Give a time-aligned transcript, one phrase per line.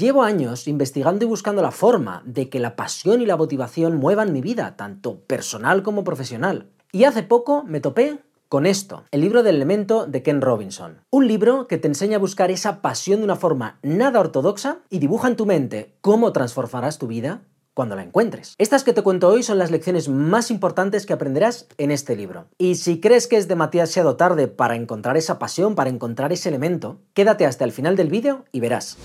[0.00, 4.32] Llevo años investigando y buscando la forma de que la pasión y la motivación muevan
[4.32, 6.70] mi vida, tanto personal como profesional.
[6.90, 8.18] Y hace poco me topé
[8.48, 11.02] con esto, el libro del elemento de Ken Robinson.
[11.10, 15.00] Un libro que te enseña a buscar esa pasión de una forma nada ortodoxa y
[15.00, 17.42] dibuja en tu mente cómo transformarás tu vida
[17.74, 18.54] cuando la encuentres.
[18.56, 22.46] Estas que te cuento hoy son las lecciones más importantes que aprenderás en este libro.
[22.56, 27.02] Y si crees que es demasiado tarde para encontrar esa pasión, para encontrar ese elemento,
[27.12, 28.96] quédate hasta el final del vídeo y verás.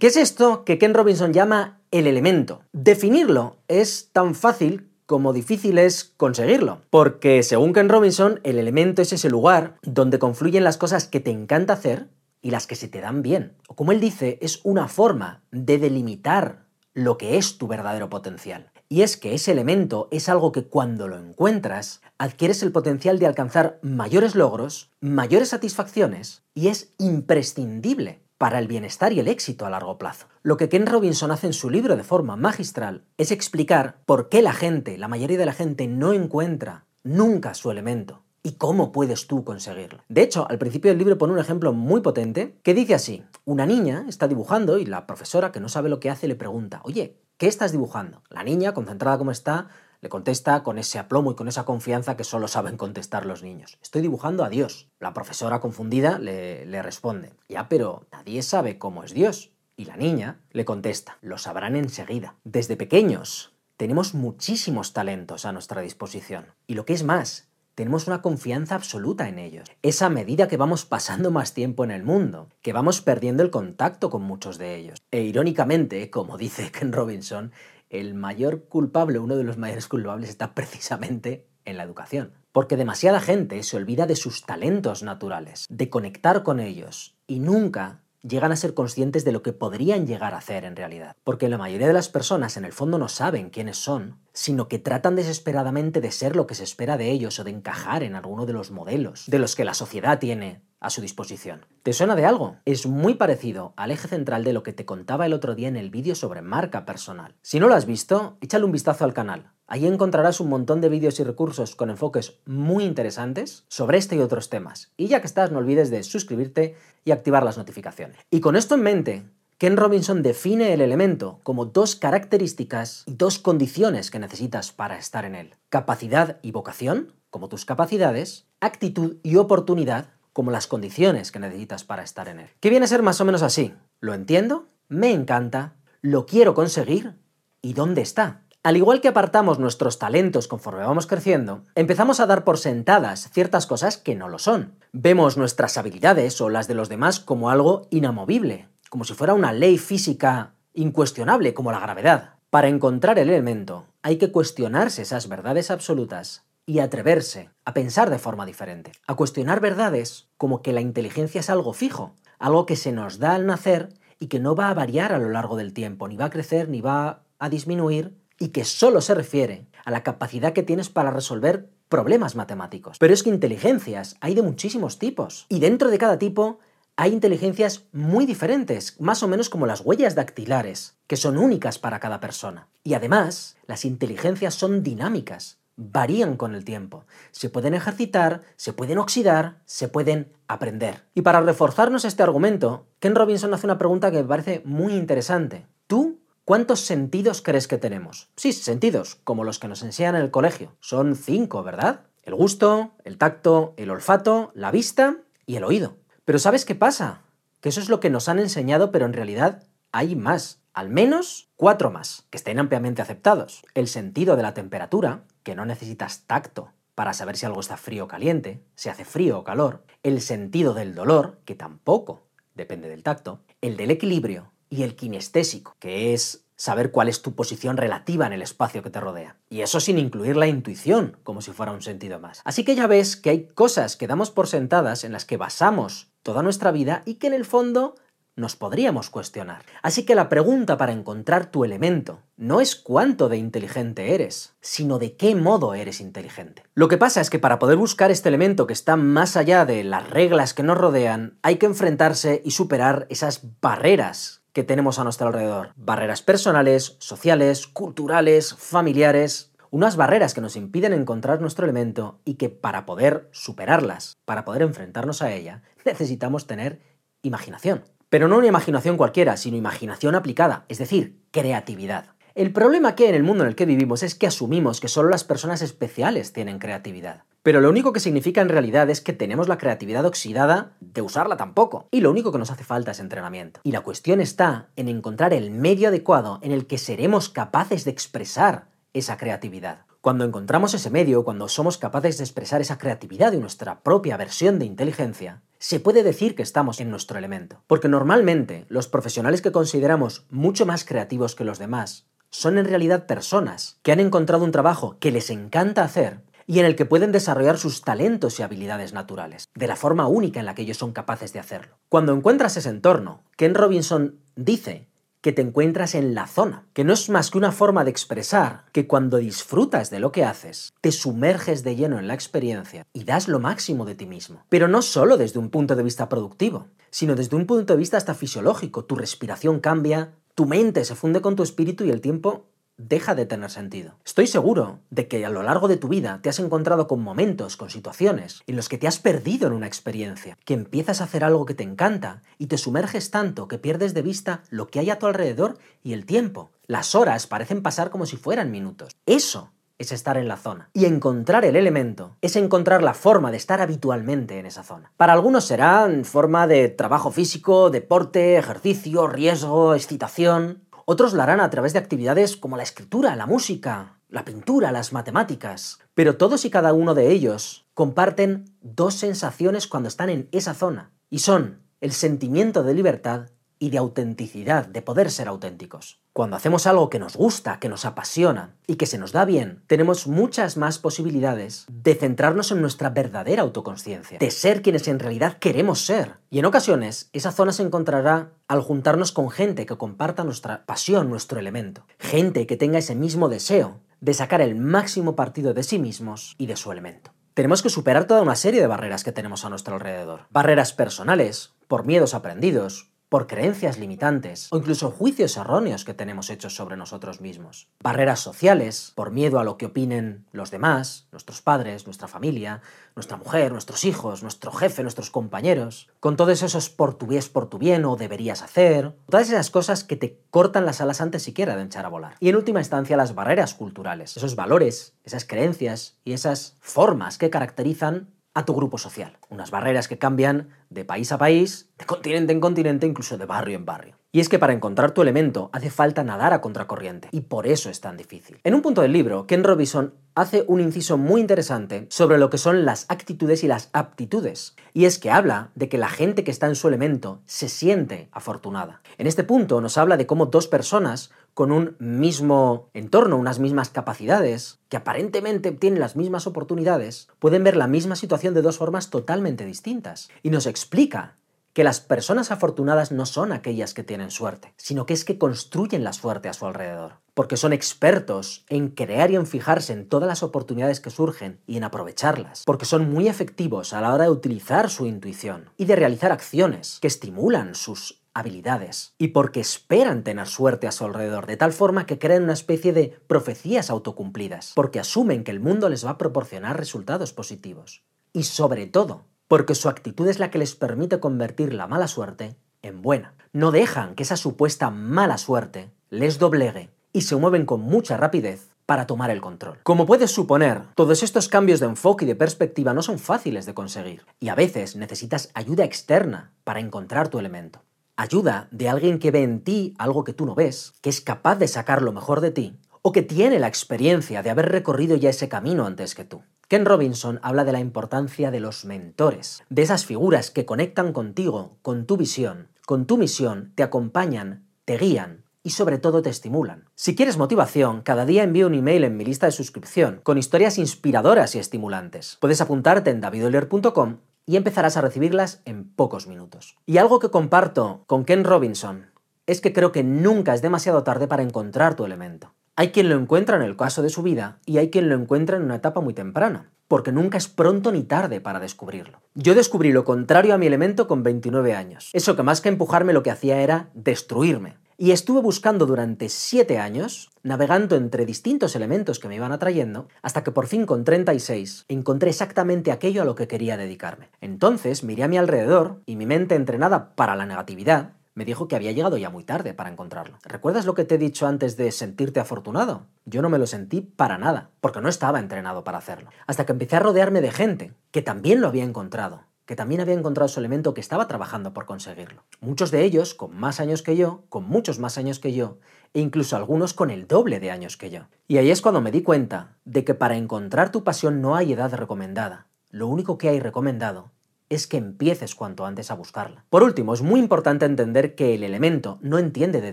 [0.00, 2.62] ¿Qué es esto que Ken Robinson llama el elemento?
[2.72, 6.80] Definirlo es tan fácil como difícil es conseguirlo.
[6.88, 11.30] Porque según Ken Robinson, el elemento es ese lugar donde confluyen las cosas que te
[11.30, 12.08] encanta hacer
[12.40, 13.58] y las que se te dan bien.
[13.68, 16.64] O como él dice, es una forma de delimitar
[16.94, 18.72] lo que es tu verdadero potencial.
[18.88, 23.26] Y es que ese elemento es algo que cuando lo encuentras, adquieres el potencial de
[23.26, 29.70] alcanzar mayores logros, mayores satisfacciones y es imprescindible para el bienestar y el éxito a
[29.70, 30.26] largo plazo.
[30.42, 34.40] Lo que Ken Robinson hace en su libro de forma magistral es explicar por qué
[34.40, 39.26] la gente, la mayoría de la gente, no encuentra nunca su elemento y cómo puedes
[39.26, 40.04] tú conseguirlo.
[40.08, 43.66] De hecho, al principio del libro pone un ejemplo muy potente que dice así, una
[43.66, 47.18] niña está dibujando y la profesora que no sabe lo que hace le pregunta, oye,
[47.36, 48.22] ¿qué estás dibujando?
[48.30, 49.68] La niña, concentrada como está,
[50.00, 53.78] le contesta con ese aplomo y con esa confianza que solo saben contestar los niños.
[53.82, 54.88] Estoy dibujando a Dios.
[54.98, 59.50] La profesora confundida le, responde, ya, pero nadie sabe cómo es Dios.
[59.76, 62.34] Y la niña le contesta, lo sabrán enseguida.
[62.44, 66.46] Desde pequeños tenemos muchísimos talentos a nuestra disposición.
[66.66, 69.66] Y lo que es más, tenemos una confianza absoluta en ellos.
[69.80, 73.50] Es a medida que vamos pasando más tiempo en el mundo, que vamos perdiendo el
[73.50, 74.98] contacto con muchos de ellos.
[75.10, 77.52] E irónicamente, como dice Ken Robinson,
[77.90, 82.32] el mayor culpable, uno de los mayores culpables, está precisamente en la educación.
[82.52, 88.02] Porque demasiada gente se olvida de sus talentos naturales, de conectar con ellos, y nunca
[88.22, 91.16] llegan a ser conscientes de lo que podrían llegar a hacer en realidad.
[91.24, 94.78] Porque la mayoría de las personas en el fondo no saben quiénes son, sino que
[94.78, 98.46] tratan desesperadamente de ser lo que se espera de ellos o de encajar en alguno
[98.46, 101.66] de los modelos de los que la sociedad tiene a su disposición.
[101.82, 102.56] ¿Te suena de algo?
[102.64, 105.76] Es muy parecido al eje central de lo que te contaba el otro día en
[105.76, 107.36] el vídeo sobre marca personal.
[107.42, 109.52] Si no lo has visto, échale un vistazo al canal.
[109.70, 114.18] Ahí encontrarás un montón de vídeos y recursos con enfoques muy interesantes sobre este y
[114.18, 114.90] otros temas.
[114.96, 118.18] Y ya que estás, no olvides de suscribirte y activar las notificaciones.
[118.32, 119.22] Y con esto en mente,
[119.58, 125.24] Ken Robinson define el elemento como dos características y dos condiciones que necesitas para estar
[125.24, 125.54] en él.
[125.68, 132.02] Capacidad y vocación, como tus capacidades, actitud y oportunidad, como las condiciones que necesitas para
[132.02, 132.48] estar en él.
[132.58, 133.72] ¿Qué viene a ser más o menos así?
[134.00, 137.14] Lo entiendo, me encanta, lo quiero conseguir
[137.62, 138.42] y ¿dónde está?
[138.62, 143.66] Al igual que apartamos nuestros talentos conforme vamos creciendo, empezamos a dar por sentadas ciertas
[143.66, 144.74] cosas que no lo son.
[144.92, 149.54] Vemos nuestras habilidades o las de los demás como algo inamovible, como si fuera una
[149.54, 152.34] ley física incuestionable como la gravedad.
[152.50, 158.18] Para encontrar el elemento, hay que cuestionarse esas verdades absolutas y atreverse a pensar de
[158.18, 162.92] forma diferente, a cuestionar verdades como que la inteligencia es algo fijo, algo que se
[162.92, 163.88] nos da al nacer
[164.18, 166.68] y que no va a variar a lo largo del tiempo, ni va a crecer,
[166.68, 171.12] ni va a disminuir, y que solo se refiere a la capacidad que tienes para
[171.12, 172.98] resolver problemas matemáticos.
[172.98, 176.58] Pero es que inteligencias hay de muchísimos tipos, y dentro de cada tipo
[176.96, 182.00] hay inteligencias muy diferentes, más o menos como las huellas dactilares, que son únicas para
[182.00, 182.68] cada persona.
[182.82, 187.04] Y además, las inteligencias son dinámicas, varían con el tiempo.
[187.30, 191.06] Se pueden ejercitar, se pueden oxidar, se pueden aprender.
[191.14, 195.66] Y para reforzarnos este argumento, Ken Robinson hace una pregunta que me parece muy interesante.
[195.86, 196.19] ¿Tú
[196.50, 198.28] cuántos sentidos crees que tenemos?
[198.34, 200.74] Sí, sentidos, como los que nos enseñan en el colegio.
[200.80, 202.08] Son cinco, ¿verdad?
[202.24, 205.98] El gusto, el tacto, el olfato, la vista y el oído.
[206.24, 207.22] Pero ¿sabes qué pasa?
[207.60, 209.62] Que eso es lo que nos han enseñado, pero en realidad
[209.92, 213.62] hay más al menos cuatro más, que estén ampliamente aceptados.
[213.74, 218.06] El sentido de la temperatura, que no necesitas tacto para saber si algo está frío
[218.06, 219.84] o caliente, si hace frío o calor.
[220.02, 222.26] El sentido del dolor, que tampoco
[222.56, 223.38] depende del tacto.
[223.60, 228.32] El del equilibrio y el kinestésico, que es saber cuál es tu posición relativa en
[228.32, 229.36] el espacio que te rodea.
[229.48, 232.42] Y eso sin incluir la intuición, como si fuera un sentido más.
[232.44, 236.12] Así que ya ves que hay cosas que damos por sentadas en las que basamos
[236.22, 237.94] toda nuestra vida y que en el fondo
[238.36, 239.62] nos podríamos cuestionar.
[239.82, 244.98] Así que la pregunta para encontrar tu elemento no es cuánto de inteligente eres, sino
[244.98, 246.64] de qué modo eres inteligente.
[246.74, 249.84] Lo que pasa es que para poder buscar este elemento que está más allá de
[249.84, 255.04] las reglas que nos rodean, hay que enfrentarse y superar esas barreras que tenemos a
[255.04, 255.72] nuestro alrededor.
[255.74, 259.54] Barreras personales, sociales, culturales, familiares.
[259.70, 264.60] Unas barreras que nos impiden encontrar nuestro elemento y que para poder superarlas, para poder
[264.60, 266.82] enfrentarnos a ella, necesitamos tener
[267.22, 267.84] imaginación.
[268.10, 272.10] Pero no una imaginación cualquiera, sino imaginación aplicada, es decir, creatividad.
[272.34, 274.88] El problema que hay en el mundo en el que vivimos es que asumimos que
[274.88, 277.24] solo las personas especiales tienen creatividad.
[277.42, 281.38] Pero lo único que significa en realidad es que tenemos la creatividad oxidada de usarla
[281.38, 281.88] tampoco.
[281.90, 283.60] Y lo único que nos hace falta es entrenamiento.
[283.64, 287.92] Y la cuestión está en encontrar el medio adecuado en el que seremos capaces de
[287.92, 289.86] expresar esa creatividad.
[290.02, 294.58] Cuando encontramos ese medio, cuando somos capaces de expresar esa creatividad de nuestra propia versión
[294.58, 297.62] de inteligencia, se puede decir que estamos en nuestro elemento.
[297.66, 303.06] Porque normalmente los profesionales que consideramos mucho más creativos que los demás son en realidad
[303.06, 307.12] personas que han encontrado un trabajo que les encanta hacer y en el que pueden
[307.12, 310.92] desarrollar sus talentos y habilidades naturales, de la forma única en la que ellos son
[310.92, 311.78] capaces de hacerlo.
[311.88, 314.88] Cuando encuentras ese entorno, Ken Robinson dice
[315.20, 318.64] que te encuentras en la zona, que no es más que una forma de expresar
[318.72, 323.04] que cuando disfrutas de lo que haces, te sumerges de lleno en la experiencia y
[323.04, 324.42] das lo máximo de ti mismo.
[324.48, 327.96] Pero no solo desde un punto de vista productivo, sino desde un punto de vista
[327.96, 328.84] hasta fisiológico.
[328.84, 332.48] Tu respiración cambia, tu mente se funde con tu espíritu y el tiempo
[332.88, 333.94] deja de tener sentido.
[334.04, 337.56] Estoy seguro de que a lo largo de tu vida te has encontrado con momentos,
[337.56, 341.24] con situaciones, en los que te has perdido en una experiencia, que empiezas a hacer
[341.24, 344.90] algo que te encanta y te sumerges tanto que pierdes de vista lo que hay
[344.90, 346.50] a tu alrededor y el tiempo.
[346.66, 348.96] Las horas parecen pasar como si fueran minutos.
[349.06, 349.50] Eso
[349.80, 350.68] es estar en la zona.
[350.74, 354.92] Y encontrar el elemento es encontrar la forma de estar habitualmente en esa zona.
[354.96, 360.62] Para algunos será en forma de trabajo físico, deporte, ejercicio, riesgo, excitación.
[360.92, 364.92] Otros lo harán a través de actividades como la escritura, la música, la pintura, las
[364.92, 365.78] matemáticas.
[365.94, 370.90] Pero todos y cada uno de ellos comparten dos sensaciones cuando están en esa zona,
[371.08, 373.28] y son el sentimiento de libertad
[373.60, 376.02] y de autenticidad, de poder ser auténticos.
[376.12, 379.62] Cuando hacemos algo que nos gusta, que nos apasiona y que se nos da bien,
[379.68, 385.38] tenemos muchas más posibilidades de centrarnos en nuestra verdadera autoconsciencia, de ser quienes en realidad
[385.38, 386.16] queremos ser.
[386.28, 391.08] Y en ocasiones, esa zona se encontrará al juntarnos con gente que comparta nuestra pasión,
[391.10, 395.78] nuestro elemento, gente que tenga ese mismo deseo de sacar el máximo partido de sí
[395.78, 397.12] mismos y de su elemento.
[397.34, 400.26] Tenemos que superar toda una serie de barreras que tenemos a nuestro alrededor.
[400.30, 406.54] Barreras personales, por miedos aprendidos, por creencias limitantes o incluso juicios erróneos que tenemos hechos
[406.54, 407.68] sobre nosotros mismos.
[407.82, 412.62] Barreras sociales, por miedo a lo que opinen los demás, nuestros padres, nuestra familia,
[412.94, 417.48] nuestra mujer, nuestros hijos, nuestro jefe, nuestros compañeros, con todos esos por tu bien, por
[417.48, 421.56] tu bien o deberías hacer, todas esas cosas que te cortan las alas antes siquiera
[421.56, 422.14] de echar a volar.
[422.20, 427.28] Y en última instancia las barreras culturales, esos valores, esas creencias y esas formas que
[427.28, 429.18] caracterizan a tu grupo social.
[429.28, 433.56] Unas barreras que cambian de país a país, de continente en continente, incluso de barrio
[433.56, 433.96] en barrio.
[434.12, 437.70] Y es que para encontrar tu elemento hace falta nadar a contracorriente, y por eso
[437.70, 438.40] es tan difícil.
[438.42, 442.38] En un punto del libro, Ken Robinson hace un inciso muy interesante sobre lo que
[442.38, 446.32] son las actitudes y las aptitudes, y es que habla de que la gente que
[446.32, 448.82] está en su elemento se siente afortunada.
[448.98, 453.70] En este punto nos habla de cómo dos personas con un mismo entorno, unas mismas
[453.70, 458.90] capacidades, que aparentemente tienen las mismas oportunidades, pueden ver la misma situación de dos formas
[458.90, 460.10] totalmente distintas.
[460.22, 461.16] Y nos explica
[461.54, 465.82] que las personas afortunadas no son aquellas que tienen suerte, sino que es que construyen
[465.82, 470.08] la suerte a su alrededor, porque son expertos en crear y en fijarse en todas
[470.08, 474.10] las oportunidades que surgen y en aprovecharlas, porque son muy efectivos a la hora de
[474.10, 480.26] utilizar su intuición y de realizar acciones que estimulan sus habilidades, y porque esperan tener
[480.26, 484.80] suerte a su alrededor, de tal forma que crean una especie de profecías autocumplidas, porque
[484.80, 487.84] asumen que el mundo les va a proporcionar resultados positivos.
[488.12, 492.36] Y sobre todo, porque su actitud es la que les permite convertir la mala suerte
[492.62, 493.14] en buena.
[493.32, 498.50] No dejan que esa supuesta mala suerte les doblegue y se mueven con mucha rapidez
[498.66, 499.58] para tomar el control.
[499.62, 503.54] Como puedes suponer, todos estos cambios de enfoque y de perspectiva no son fáciles de
[503.54, 507.62] conseguir, y a veces necesitas ayuda externa para encontrar tu elemento.
[508.00, 511.36] Ayuda de alguien que ve en ti algo que tú no ves, que es capaz
[511.36, 515.10] de sacar lo mejor de ti, o que tiene la experiencia de haber recorrido ya
[515.10, 516.22] ese camino antes que tú.
[516.48, 521.58] Ken Robinson habla de la importancia de los mentores, de esas figuras que conectan contigo,
[521.60, 526.70] con tu visión, con tu misión, te acompañan, te guían y sobre todo te estimulan.
[526.74, 530.56] Si quieres motivación, cada día envío un email en mi lista de suscripción con historias
[530.56, 532.16] inspiradoras y estimulantes.
[532.18, 533.98] Puedes apuntarte en davidolier.com
[534.30, 536.56] y empezarás a recibirlas en pocos minutos.
[536.64, 538.86] Y algo que comparto con Ken Robinson
[539.26, 542.32] es que creo que nunca es demasiado tarde para encontrar tu elemento.
[542.54, 545.36] Hay quien lo encuentra en el caso de su vida y hay quien lo encuentra
[545.36, 546.52] en una etapa muy temprana.
[546.68, 549.00] porque nunca es pronto ni tarde para descubrirlo.
[549.16, 551.90] Yo descubrí lo contrario a mi elemento con 29 años.
[551.92, 554.58] Eso que más que empujarme lo que hacía era destruirme.
[554.82, 560.24] Y estuve buscando durante 7 años, navegando entre distintos elementos que me iban atrayendo, hasta
[560.24, 564.08] que por fin con 36 encontré exactamente aquello a lo que quería dedicarme.
[564.22, 568.56] Entonces miré a mi alrededor y mi mente entrenada para la negatividad me dijo que
[568.56, 570.18] había llegado ya muy tarde para encontrarlo.
[570.24, 572.86] ¿Recuerdas lo que te he dicho antes de sentirte afortunado?
[573.04, 576.10] Yo no me lo sentí para nada, porque no estaba entrenado para hacerlo.
[576.26, 579.94] Hasta que empecé a rodearme de gente que también lo había encontrado, que también había
[579.94, 582.22] encontrado su elemento que estaba trabajando por conseguirlo.
[582.40, 585.58] Muchos de ellos con más años que yo, con muchos más años que yo,
[585.92, 588.02] e incluso algunos con el doble de años que yo.
[588.28, 591.52] Y ahí es cuando me di cuenta de que para encontrar tu pasión no hay
[591.52, 592.46] edad recomendada.
[592.70, 594.12] Lo único que hay recomendado
[594.50, 596.44] es que empieces cuanto antes a buscarla.
[596.48, 599.72] Por último, es muy importante entender que el elemento no entiende de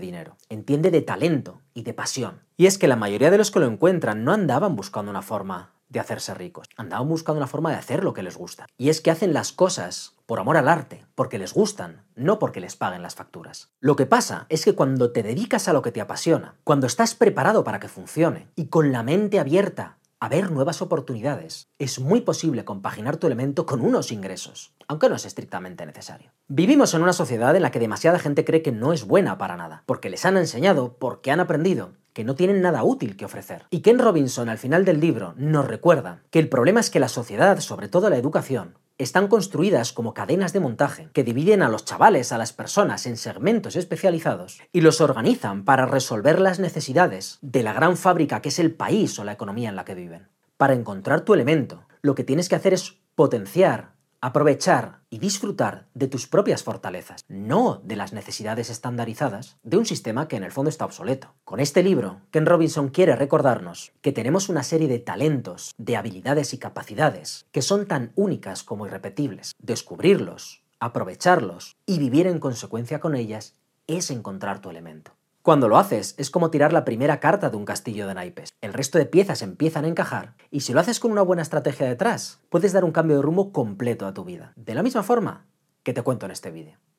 [0.00, 2.40] dinero, entiende de talento y de pasión.
[2.56, 5.77] Y es que la mayoría de los que lo encuentran no andaban buscando una forma
[5.88, 8.66] de hacerse ricos, andaban buscando una forma de hacer lo que les gusta.
[8.76, 12.60] Y es que hacen las cosas por amor al arte, porque les gustan, no porque
[12.60, 13.70] les paguen las facturas.
[13.80, 17.14] Lo que pasa es que cuando te dedicas a lo que te apasiona, cuando estás
[17.14, 22.20] preparado para que funcione y con la mente abierta a ver nuevas oportunidades, es muy
[22.20, 26.32] posible compaginar tu elemento con unos ingresos, aunque no es estrictamente necesario.
[26.48, 29.56] Vivimos en una sociedad en la que demasiada gente cree que no es buena para
[29.56, 33.66] nada, porque les han enseñado, porque han aprendido, que no tienen nada útil que ofrecer.
[33.70, 37.06] Y Ken Robinson al final del libro nos recuerda que el problema es que la
[37.06, 41.84] sociedad, sobre todo la educación, están construidas como cadenas de montaje que dividen a los
[41.84, 47.62] chavales, a las personas en segmentos especializados y los organizan para resolver las necesidades de
[47.62, 50.26] la gran fábrica que es el país o la economía en la que viven.
[50.56, 56.08] Para encontrar tu elemento, lo que tienes que hacer es potenciar aprovechar y disfrutar de
[56.08, 60.70] tus propias fortalezas, no de las necesidades estandarizadas de un sistema que en el fondo
[60.70, 61.34] está obsoleto.
[61.44, 66.52] Con este libro, Ken Robinson quiere recordarnos que tenemos una serie de talentos, de habilidades
[66.54, 69.52] y capacidades que son tan únicas como irrepetibles.
[69.58, 73.54] Descubrirlos, aprovecharlos y vivir en consecuencia con ellas
[73.86, 75.17] es encontrar tu elemento.
[75.48, 78.50] Cuando lo haces es como tirar la primera carta de un castillo de naipes.
[78.60, 81.86] El resto de piezas empiezan a encajar y si lo haces con una buena estrategia
[81.86, 84.52] detrás, puedes dar un cambio de rumbo completo a tu vida.
[84.56, 85.46] De la misma forma
[85.84, 86.76] que te cuento en este vídeo.